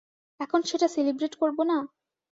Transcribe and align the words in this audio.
এখন 0.39 0.59
সেটা 0.61 0.87
সেলিব্রেট 0.87 1.33
করবো 1.35 1.61
না? 1.63 1.77